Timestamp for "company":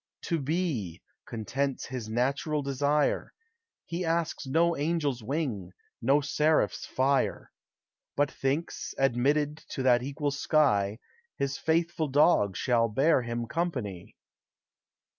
13.45-14.15